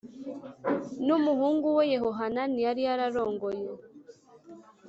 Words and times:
n 1.05 1.09
umuhungu 1.17 1.67
we 1.77 1.83
Yehohanani 1.93 2.57
yari 2.65 2.81
yararongoye 2.87 3.65